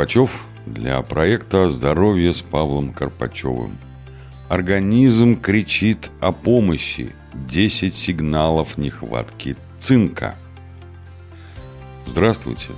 [0.00, 3.76] Карпачев для проекта «Здоровье с Павлом Карпачевым».
[4.48, 7.14] Организм кричит о помощи.
[7.34, 10.36] 10 сигналов нехватки цинка.
[12.06, 12.70] Здравствуйте.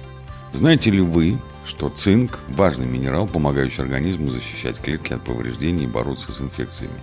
[0.53, 6.33] Знаете ли вы, что цинк– важный минерал, помогающий организму защищать клетки от повреждений и бороться
[6.33, 6.99] с инфекциями?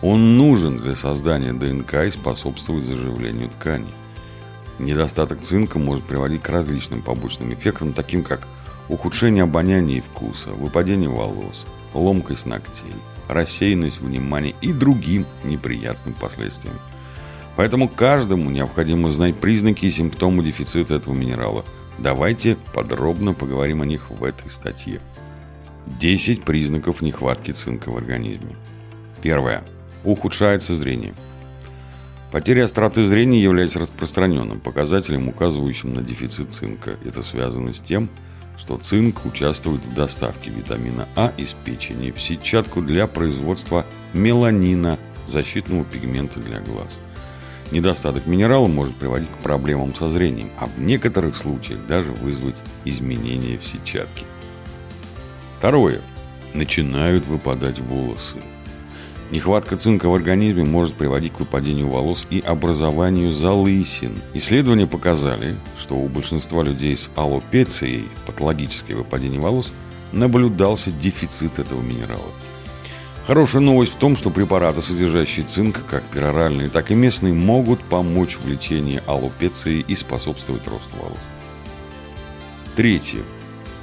[0.00, 3.92] Он нужен для создания ДНК и способствует заживлению тканей.
[4.80, 8.48] Недостаток цинка может приводить к различным побочным эффектам, таким как
[8.88, 12.94] ухудшение обоняния и вкуса, выпадение волос, ломкость ногтей,
[13.28, 16.80] рассеянность внимания и другим неприятным последствиям.
[17.56, 21.66] Поэтому каждому необходимо знать признаки и симптомы дефицита этого минерала.
[21.98, 25.02] Давайте подробно поговорим о них в этой статье.
[26.00, 28.56] 10 признаков нехватки цинка в организме.
[29.20, 29.62] Первое.
[30.04, 31.14] Ухудшается зрение–
[32.30, 36.96] Потеря остроты зрения является распространенным показателем, указывающим на дефицит цинка.
[37.04, 38.08] Это связано с тем,
[38.56, 45.84] что цинк участвует в доставке витамина А из печени в сетчатку для производства меланина, защитного
[45.84, 47.00] пигмента для глаз.
[47.72, 53.58] Недостаток минерала может приводить к проблемам со зрением, а в некоторых случаях даже вызвать изменения
[53.58, 54.24] в сетчатке.
[55.58, 56.00] Второе.
[56.52, 58.38] Начинают выпадать волосы.
[59.30, 64.20] Нехватка цинка в организме может приводить к выпадению волос и образованию залысин.
[64.34, 69.72] Исследования показали, что у большинства людей с аллопецией, патологическое выпадение волос,
[70.10, 72.32] наблюдался дефицит этого минерала.
[73.24, 78.36] Хорошая новость в том, что препараты, содержащие цинк, как пероральные, так и местные, могут помочь
[78.36, 81.20] в лечении аллопеции и способствовать росту волос.
[82.74, 83.20] Третье.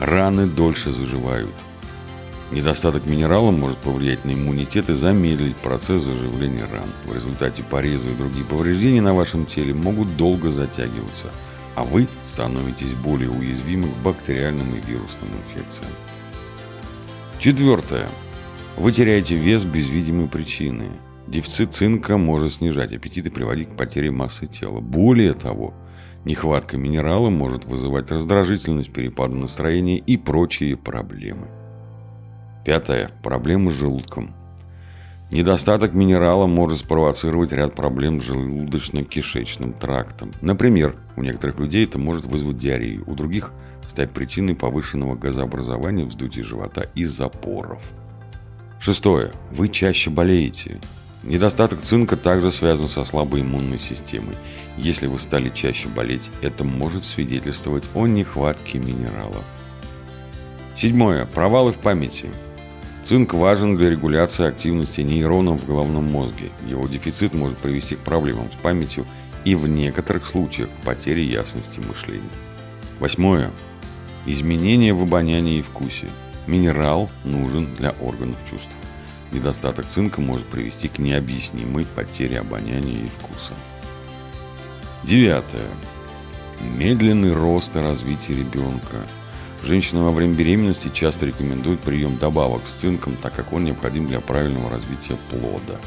[0.01, 1.53] Раны дольше заживают.
[2.49, 6.89] Недостаток минерала может повлиять на иммунитет и замедлить процесс заживления ран.
[7.05, 11.33] В результате порезы и другие повреждения на вашем теле могут долго затягиваться,
[11.75, 15.91] а вы становитесь более уязвимы к бактериальным и вирусным инфекциям.
[17.37, 18.07] Четвертое.
[18.77, 20.91] Вы теряете вес без видимой причины.
[21.27, 24.79] Дефицит цинка может снижать аппетит и приводить к потере массы тела.
[24.79, 25.73] Более того,
[26.23, 31.49] нехватка минерала может вызывать раздражительность, перепады настроения и прочие проблемы.
[32.67, 33.09] Пятое.
[33.23, 34.35] Проблемы с желудком.
[35.31, 40.33] Недостаток минерала может спровоцировать ряд проблем с желудочно-кишечным трактом.
[40.41, 43.53] Например, у некоторых людей это может вызвать диарею, у других
[43.87, 47.81] стать причиной повышенного газообразования, вздутия живота и запоров.
[48.81, 49.31] Шестое.
[49.49, 50.81] Вы чаще болеете.
[51.23, 54.35] Недостаток цинка также связан со слабой иммунной системой.
[54.77, 59.45] Если вы стали чаще болеть, это может свидетельствовать о нехватке минералов.
[60.75, 61.25] Седьмое.
[61.27, 62.25] Провалы в памяти.
[63.07, 66.51] Цинк важен для регуляции активности нейронов в головном мозге.
[66.67, 69.05] Его дефицит может привести к проблемам с памятью
[69.45, 72.27] и в некоторых случаях к потере ясности мышления.
[72.99, 73.51] Восьмое.
[74.25, 76.07] Изменения в обонянии и вкусе.
[76.47, 78.75] Минерал нужен для органов чувств.
[79.31, 83.53] Недостаток цинка может привести к необъяснимой потере обоняния и вкуса.
[85.05, 85.69] Девятое.
[86.59, 88.97] Медленный рост и развитие ребенка–
[89.63, 94.19] Женщинам во время беременности часто рекомендуют прием добавок с цинком, так как он необходим для
[94.21, 95.79] правильного развития плода.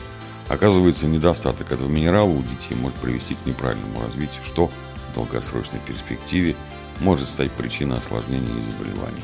[0.49, 6.57] Оказывается, недостаток этого минерала у детей может привести к неправильному развитию, что в долгосрочной перспективе
[6.99, 9.23] может стать причиной осложнений и заболеваний.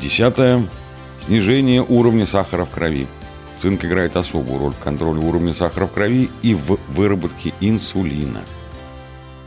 [0.00, 0.66] Десятое.
[1.20, 3.06] Снижение уровня сахара в крови.
[3.58, 8.42] Цинк играет особую роль в контроле уровня сахара в крови и в выработке инсулина–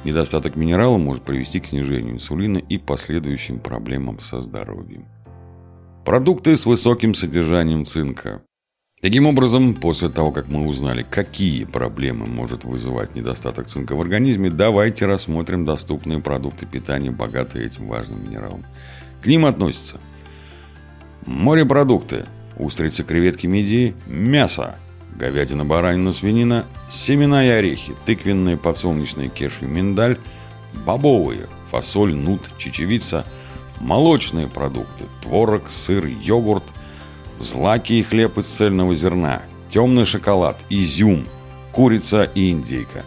[0.04, 5.06] Недостаток минерала может привести к снижению инсулина и последующим проблемам со здоровьем.
[6.06, 8.42] Продукты с высоким содержанием цинка.
[9.02, 14.50] Таким образом, после того, как мы узнали, какие проблемы может вызывать недостаток цинка в организме,
[14.50, 18.66] давайте рассмотрим доступные продукты питания, богатые этим важным минералом.
[19.22, 20.00] К ним относятся
[21.26, 22.26] морепродукты,
[22.58, 24.80] устрицы, креветки, мидии, мясо,
[25.16, 30.18] говядина, баранина, свинина, семена и орехи, тыквенные, подсолнечные, кешью, миндаль,
[30.86, 33.26] бобовые, фасоль, нут, чечевица,
[33.80, 36.64] молочные продукты, творог, сыр, йогурт,
[37.38, 41.28] злаки и хлеб из цельного зерна, темный шоколад, изюм,
[41.72, 43.04] курица и индейка.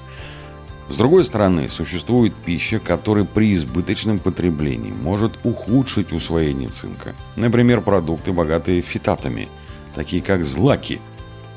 [0.89, 7.15] С другой стороны, существует пища, которая при избыточном потреблении может ухудшить усвоение цинка.
[7.35, 9.49] Например, продукты, богатые фитатами,
[9.95, 11.01] такие как злаки–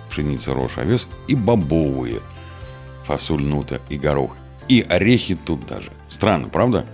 [0.09, 2.21] пшеница, рожь, овес и бобовые,
[3.03, 4.35] фасоль, нута и горох.
[4.67, 5.91] И орехи тут даже.
[6.09, 6.85] Странно, правда?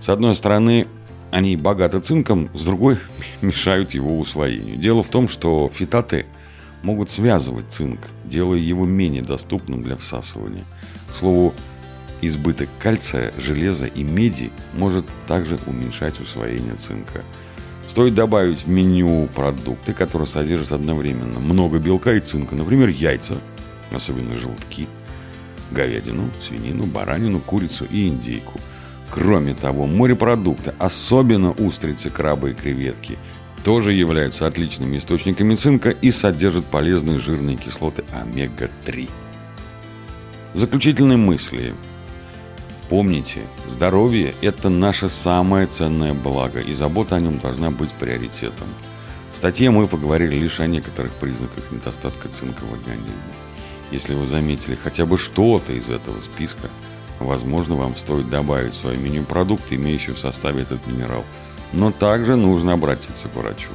[0.00, 0.86] С одной стороны,
[1.30, 2.98] они богаты цинком, с другой
[3.42, 4.76] мешают его усвоению.
[4.76, 6.26] Дело в том, что фитаты
[6.82, 10.64] могут связывать цинк, делая его менее доступным для всасывания.
[11.12, 11.54] К слову,
[12.24, 17.24] Избыток кальция, железа и меди может также уменьшать усвоение цинка.
[17.92, 23.36] Стоит добавить в меню продукты, которые содержат одновременно много белка и цинка, например, яйца,
[23.92, 24.88] особенно желтки,
[25.70, 28.58] говядину, свинину, баранину, курицу и индейку.
[29.10, 33.18] Кроме того, морепродукты, особенно устрицы, крабы и креветки,
[33.62, 39.10] тоже являются отличными источниками цинка и содержат полезные жирные кислоты омега-3.
[40.54, 41.74] Заключительные мысли–
[42.92, 48.66] Помните, здоровье– это наше самое ценное благо, и забота о нем должна быть приоритетом.
[49.32, 53.14] В статье мы поговорили лишь о некоторых признаках недостатка цинка в организме.
[53.90, 56.68] Если вы заметили хотя бы что-то из этого списка,
[57.18, 61.24] возможно, вам стоит добавить в свое меню продукты, имеющие в составе этот минерал.
[61.72, 63.70] Но также нужно обратиться к врачу.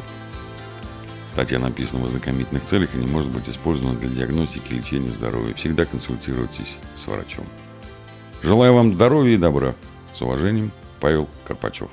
[1.25, 5.55] Статья написана в ознакомительных целях и не может быть использована для диагностики и лечения здоровья.
[5.55, 7.47] Всегда консультируйтесь с врачом.
[8.41, 9.75] Желаю вам здоровья и добра.
[10.13, 11.89] С уважением, Павел Карпачев.